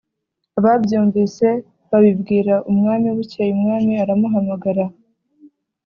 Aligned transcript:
Ababyumvise 0.59 1.47
babibwira 1.89 2.53
umwami 2.71 3.07
Bukeye 3.17 3.51
umwami 3.57 3.93
aramuhamagara 4.03 4.85